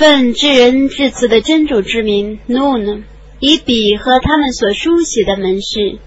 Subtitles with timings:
[0.00, 3.02] 奉至仁至慈的真主之名，怒呢？
[3.38, 5.98] 以笔和他们所书写的门市，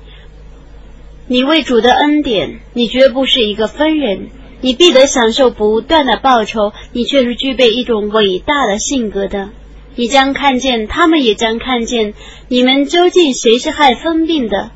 [1.27, 9.49] 你为主的恩典，你绝不是一个分人，你必得享受不断的报酬，你却是具备一种伟大的性格的。
[9.93, 12.15] 你将看见，他们也将看见，
[12.47, 14.71] 你们究竟谁是害疯病的？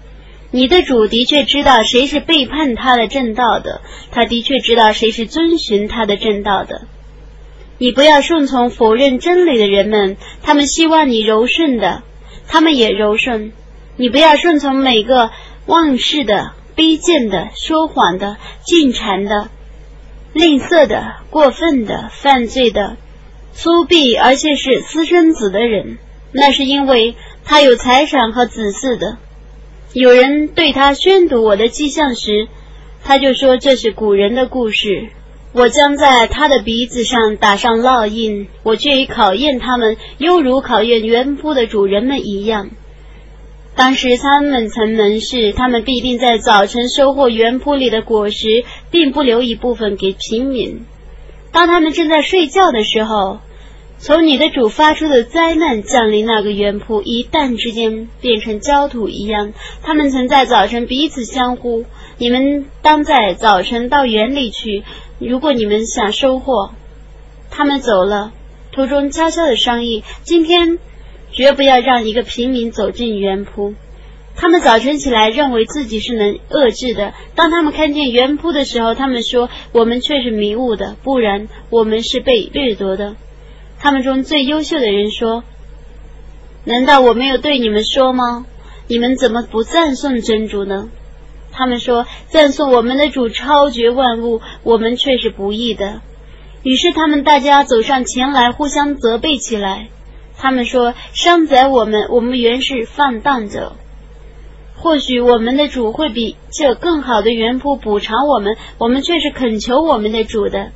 [0.52, 3.82] 你的主的确知道谁是背叛他的正道的，
[4.12, 6.86] 他的确知道谁是遵循他的正道的。
[7.80, 12.02] 你不要顺从否认真理的人们，他们希望你柔顺的，
[12.47, 13.52] 他们也柔顺。
[13.97, 15.29] 你不要顺从每个
[15.65, 19.50] 忘事的、卑贱的、说谎的、进谗的、
[20.33, 22.97] 吝啬的、过分的、犯罪的、
[23.54, 25.97] 粗鄙而且是私生子的人。
[26.32, 29.18] 那是因为他有财产和子嗣的。
[29.94, 32.47] 有人对他宣读我的迹象时，
[33.03, 35.09] 他就说这是古人的故事。
[35.58, 42.69] 我将在他的鼻子上打上烙印，我却以考验他们，犹如考验原铺的主人们一样。
[43.75, 50.85] 当时他们曾门市，他们必定在早晨收获原铺里的果实，并不留一部分给平民。
[51.52, 53.39] 当他们正在睡觉的时候，
[53.97, 59.53] 从你的主发出的灾难降临那个原铺，一旦之间变成焦土一样。
[59.81, 61.83] 他们曾在早晨彼此相呼
[62.19, 64.83] ：“你们当在早晨到园里去。”
[65.19, 66.71] 如果你们想收获，
[67.49, 68.31] 他们走了，
[68.71, 70.77] 途中悄悄的商议：今天
[71.31, 73.73] 绝不要让一个平民走进园圃。
[74.35, 77.15] 他们早晨起来，认为自己是能遏制的。
[77.33, 83.15] 当他们看见园圃的时候，他们说：“我们却是迷雾的，不然我们是被掠夺的。”
[83.79, 85.43] 他们中最优秀的人说
[86.63, 88.45] ：“难道我没有对你们说吗？
[88.88, 90.89] 你们怎么不赞颂真主呢？”
[91.52, 96.02] 他们说：“赞颂我们的主超绝万物，我们却是不义的。”
[96.64, 99.88] 于是他们大家走上前来，互相责备起来。
[100.38, 103.73] 他们说：“伤宰我们，我们原是放荡者。
[104.75, 110.72] 或许我们的主会比这更好的原铺补偿我们，我们却是恳求我们的主的。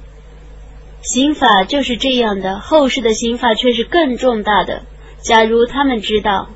[1.02, 4.82] 刑法就是这样的，后世的刑法却是更重大的。
[5.22, 6.50] 假如他们知道。”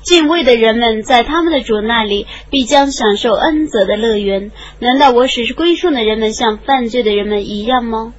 [0.00, 4.50] 敬畏的人们在他们的主那里必将享受恩泽的乐园。
[4.78, 8.14] 难道我只是归顺的人们像犯罪的人们一样吗？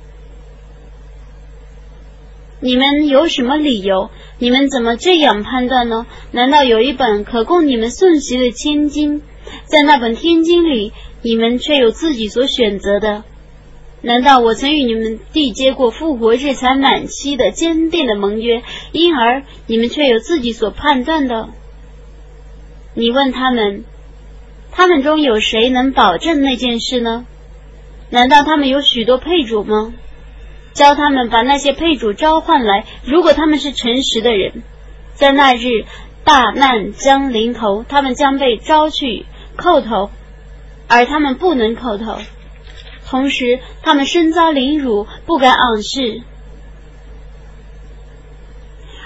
[2.61, 4.09] 你们有什么理由？
[4.37, 6.05] 你们怎么这样判断呢？
[6.31, 9.21] 难道有一本可供你们诵习的天经，
[9.65, 10.91] 在那本天经里，
[11.21, 13.23] 你们却有自己所选择的？
[14.01, 18.63] 难道我曾与你们缔结过复活日才满期的坚定的盟约，
[18.93, 21.49] 因而你们却有自己所判断的？
[22.93, 23.83] 你问他们，
[24.71, 27.25] 他们中有谁能保证那件事呢？
[28.09, 29.93] 难道他们有许多配主吗？
[30.73, 32.85] 教他们把那些配主召唤来。
[33.03, 34.63] 如果他们是诚实的人，
[35.13, 35.85] 在那日
[36.23, 39.25] 大难将临头，他们将被招去
[39.57, 40.11] 叩头，
[40.87, 42.19] 而他们不能叩头。
[43.07, 46.21] 同时，他们身遭凌辱，不敢昂视。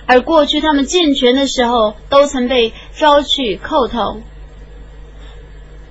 [0.06, 4.22] 而过去他们健全的时候，都曾被招去叩头。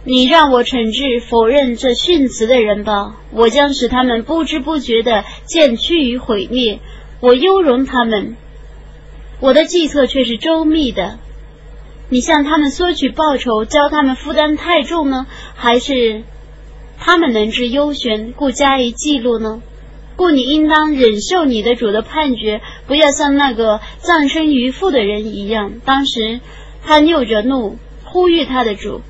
[0.04, 6.80] 你让我惩治否认这训词的人吧，我将使他们不知不觉的渐趋于毁灭。
[7.20, 8.34] 我优容他们，
[9.38, 11.20] 我的计策却是周密的。
[12.08, 16.24] 你向他们索取报酬，教他们负担太重呢，还是
[16.98, 19.62] 他们能知优选，故加以记录呢？
[20.16, 25.74] 故你应当忍受你的主的判决，不要像那个葬身鱼腹的人一样。
[25.84, 26.40] 当时
[26.84, 29.00] 他拗着怒呼吁他的主，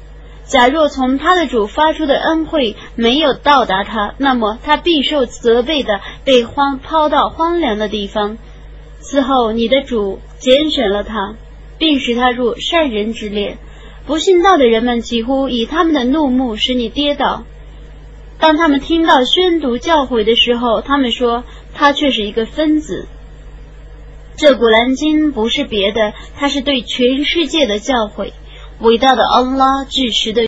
[0.53, 8.37] 假若从他的主发出的恩惠没有到达他，那么他必受责备的被荒抛到荒凉的地方。
[9.01, 11.37] 此后你的主拣选了他，
[11.79, 13.57] 并使他入善人之列。
[14.05, 17.45] 不信道的人们几乎以他们的怒目使你跌倒。
[18.39, 23.07] 当他们听到宣读教诲的时候，他们说他却是一个分子。
[24.37, 28.33] 这古兰经不是别的，它是对全世界的教诲。
[28.81, 30.41] 伟大的安拉至实的。